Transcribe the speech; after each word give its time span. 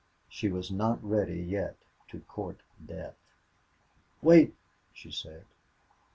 She 0.27 0.49
was 0.49 0.71
not 0.71 0.97
ready 1.03 1.39
yet 1.39 1.75
to 2.07 2.21
court 2.21 2.61
death. 2.83 3.19
"Wait," 4.23 4.55
she 4.93 5.11
said. 5.11 5.45